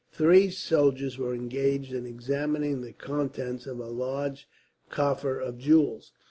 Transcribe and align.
Three 0.11 0.49
soldiers 0.49 1.19
were 1.19 1.35
engaged 1.35 1.93
in 1.93 2.07
examining 2.07 2.81
the 2.81 2.91
contents 2.91 3.67
of 3.67 3.79
a 3.79 3.85
large 3.85 4.47
coffer 4.89 5.39
of 5.39 5.59
jewels. 5.59 6.11